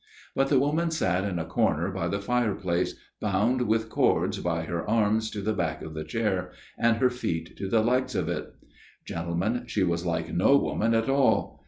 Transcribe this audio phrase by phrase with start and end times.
[0.35, 4.89] "But the woman sat in a corner by the fireplace, bound with cords by her
[4.89, 8.51] arms to the back of the chair, and her feet to the legs of it."
[9.05, 11.59] Gentlemen, she was like no woman at all.